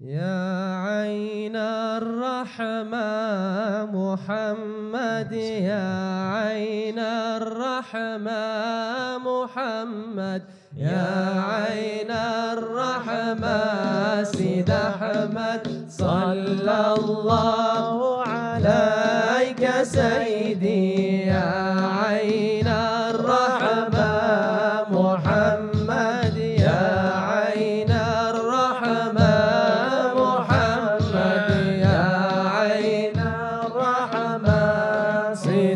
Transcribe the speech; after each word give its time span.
يا 0.00 0.76
عين 0.76 1.56
الرحمة 1.56 3.08
محمد 3.96 5.32
يا 5.32 5.88
عين 6.36 6.98
الرحمة 6.98 8.38
محمد 9.18 10.42
يا 10.76 11.40
عين 11.40 12.10
الرحمة 12.52 14.22
سيد 14.22 14.70
أحمد 14.70 15.86
صلى 15.88 16.94
الله 16.98 18.22
عليك 18.22 19.70
سيدي 19.82 21.26
يا 21.26 21.75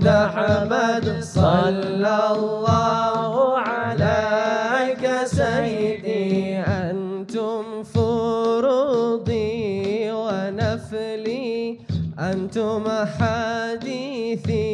أحمد 0.07 1.21
صلى 1.21 2.19
الله 2.37 3.59
عليك 3.59 5.05
سيدي. 5.25 6.57
أنتم 6.57 7.83
فروضي 7.95 9.51
ونفلي 10.13 11.79
أنتم 12.19 12.85
حديثي 13.19 14.71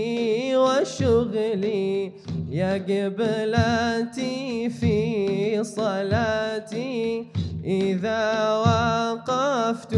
وشغلي. 0.57 2.12
يا 2.51 2.73
قبلتي 2.89 4.70
في 4.70 4.97
صلاتي 5.65 7.27
إذا 7.65 8.25
وقفت 8.67 9.95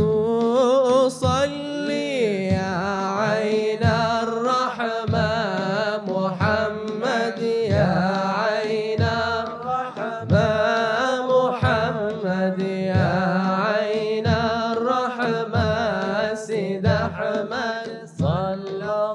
أصلي. 1.07 1.68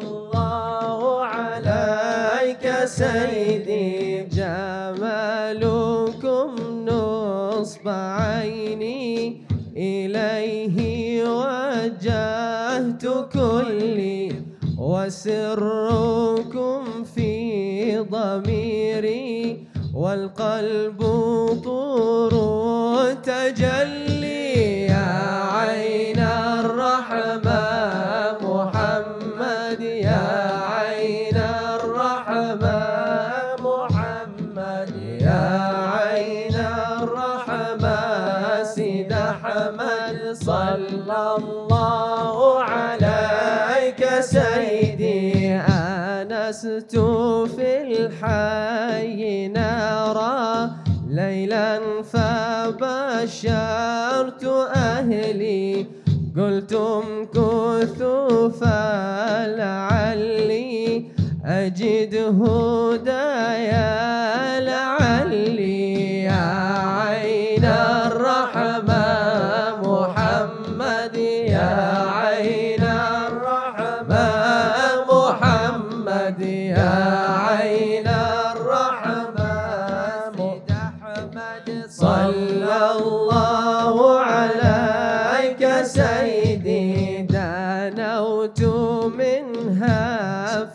الله 0.01 0.99
عليك 1.25 2.65
سيدي 2.85 4.23
جمالكم 4.37 6.49
نصب 6.89 7.87
عيني 7.87 9.41
إليه 9.77 10.77
وجهت 11.29 13.03
كلي 13.33 14.21
وسركم 14.79 16.81
في 17.15 17.31
ضميري 17.99 19.67
والقلب 19.93 20.99
طور 21.63 22.33
تجلي 23.13 23.72
صلى 40.93 41.37
الله 41.37 42.63
عليك 42.63 44.01
سيدي 44.19 45.55
آنست 45.55 46.95
في 47.55 47.69
الحي 47.81 49.47
نارا 49.47 50.69
ليلا 51.09 51.79
فبشرت 52.13 53.53
أهلي. 54.75 55.85
قلتم 56.37 57.03
كثوا 57.33 58.49
فلعلي 58.49 59.85
أجد 61.45 62.15
هدايا 62.41 63.89
لعلي 64.59 65.02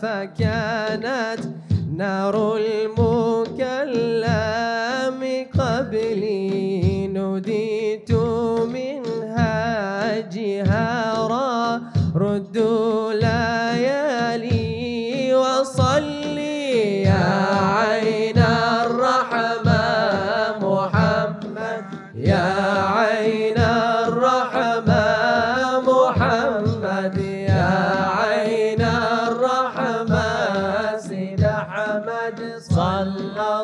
فكانت 0.03 1.41
نار 1.97 2.57
المكلم 2.57 4.19
قبلي 5.59 7.07
نوديت 7.07 8.13
منها 8.75 10.21
جهارا 10.21 11.81
ردوا 12.17 13.13
ليالي 13.13 14.65
وصلي 15.35 17.03
يا 17.03 17.47
عين 17.79 18.39
الرحمة 18.39 19.85
محمد 20.63 21.85
يا 22.17 22.47
عين 22.97 23.48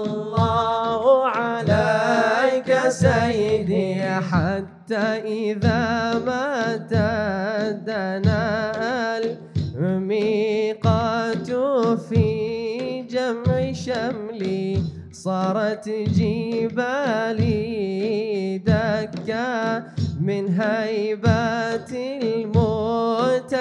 الله 0.07 1.27
عليك 1.27 2.71
سيدي 2.89 4.03
حتى 4.31 5.07
إذا 5.41 5.85
ما 6.27 6.77
تدنا 6.91 8.45
الميقات 9.77 11.51
في 12.09 12.27
جمع 13.11 13.73
شملي 13.73 14.83
صارت 15.13 15.89
جبالي 15.89 17.55
دكا 18.59 19.83
من 20.21 20.45
هيبات 20.61 21.91
المتجلي. 22.23 23.55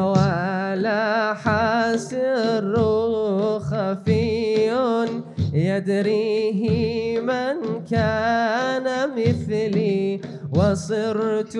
ولا 0.00 1.34
حسر 1.34 2.74
خفي 3.70 4.70
يدريه 5.52 6.62
من 7.20 7.84
كان 7.90 8.86
مثلي. 9.16 10.20
وصرت 10.56 11.56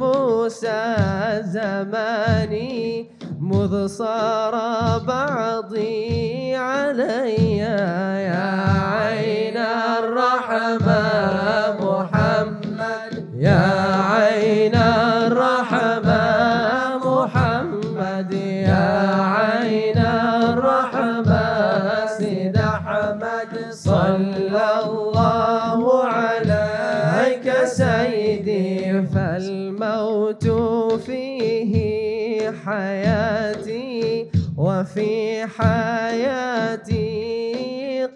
موسى 0.00 0.96
زماني 1.40 3.10
مذ 3.40 3.86
صار 3.86 4.54
بعضي 4.98 6.54
علي. 6.54 7.56
يا 7.58 8.50
عين 8.92 9.56
الرحمة 9.56 11.39
حياتي 32.70 34.30
وفي 34.56 35.46
حياتي 35.58 37.04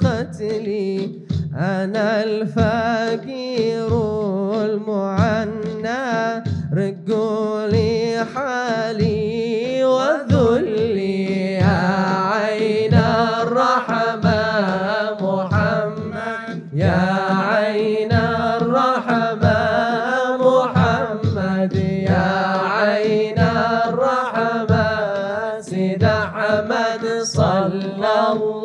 قتلي. 0.00 1.10
أنا 1.54 2.24
الفقير 2.24 3.90
المعنى 4.64 6.04
رقوا 6.74 7.66
لي 7.66 8.24
حالي 8.34 9.84
وذلي 9.84 11.24
يا 11.54 11.84
عين 12.30 12.94
الرحمة 12.94 14.42
محمد. 15.20 16.58
يا 16.74 17.02
عين 17.50 18.12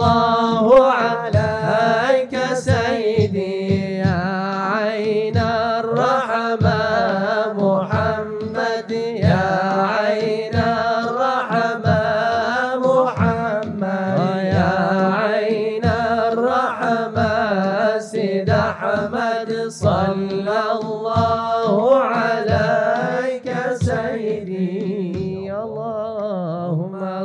الله 0.02 0.84
عليك 0.86 1.39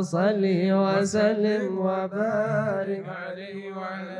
صل 0.01 0.43
وسلم 0.71 1.77
وبارك 1.77 3.05
عليه 3.09 3.71
وعلى 3.77 4.14